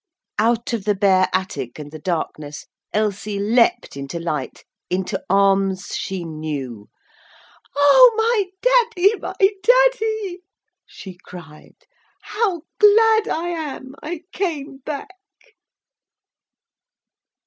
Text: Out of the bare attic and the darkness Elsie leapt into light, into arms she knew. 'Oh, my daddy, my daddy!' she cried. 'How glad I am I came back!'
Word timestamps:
Out 0.39 0.73
of 0.73 0.85
the 0.85 0.95
bare 0.95 1.27
attic 1.31 1.77
and 1.77 1.91
the 1.91 1.99
darkness 1.99 2.65
Elsie 2.91 3.37
leapt 3.37 3.95
into 3.95 4.17
light, 4.17 4.63
into 4.89 5.23
arms 5.29 5.89
she 5.95 6.25
knew. 6.25 6.89
'Oh, 7.75 8.11
my 8.15 8.45
daddy, 8.63 9.15
my 9.17 9.35
daddy!' 9.61 10.41
she 10.87 11.19
cried. 11.23 11.75
'How 12.23 12.63
glad 12.79 13.27
I 13.27 13.49
am 13.49 13.93
I 14.01 14.23
came 14.33 14.77
back!' 14.79 15.11